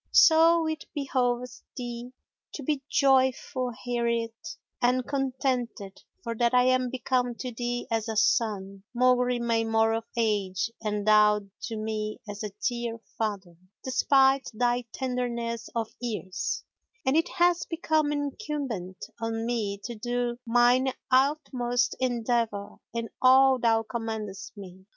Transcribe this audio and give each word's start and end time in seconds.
So 0.11 0.65
it 0.67 0.83
behoveth 0.95 1.61
thee 1.77 2.11
to 2.55 2.63
be 2.63 2.81
joyful 2.89 3.71
hereat 3.83 4.33
and 4.81 5.07
contented, 5.07 6.01
for 6.23 6.33
that 6.37 6.55
I 6.55 6.63
am 6.69 6.89
become 6.89 7.35
to 7.35 7.51
thee 7.53 7.85
as 7.91 8.09
a 8.09 8.17
son, 8.17 8.81
maugre 8.95 9.39
my 9.39 9.63
more 9.63 9.93
of 9.93 10.05
age, 10.17 10.71
and 10.83 11.05
thou 11.07 11.41
to 11.65 11.77
me 11.77 12.17
as 12.27 12.43
a 12.43 12.49
dear 12.67 12.97
father, 13.15 13.55
despite 13.83 14.49
thy 14.55 14.85
tenderness 14.91 15.69
of 15.75 15.93
years, 15.99 16.63
and 17.05 17.15
it 17.15 17.29
hath 17.35 17.69
become 17.69 18.11
incumbent 18.11 19.05
on 19.21 19.45
me 19.45 19.77
to 19.83 19.93
do 19.93 20.39
mine 20.47 20.91
utmost 21.11 21.95
endeavour 21.99 22.77
in 22.91 23.07
all 23.21 23.59
thou 23.59 23.83
commandest 23.83 24.57
me. 24.57 24.83